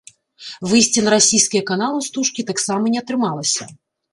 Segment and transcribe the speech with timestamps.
[0.69, 3.63] Выйсці на расійскія каналы ў стужкі таксама не атрымалася.